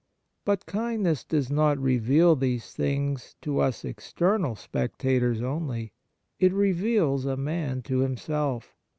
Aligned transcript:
But 0.45 0.65
kindness 0.65 1.23
does 1.23 1.51
not 1.51 1.77
reveal 1.77 2.35
these 2.35 2.73
things 2.73 3.35
to 3.43 3.59
us 3.59 3.85
external 3.85 4.55
spectators 4.55 5.43
only. 5.43 5.93
It 6.39 6.53
reveals 6.53 7.23
a 7.25 7.37
man 7.37 7.83
to 7.83 7.99
himself. 7.99 8.75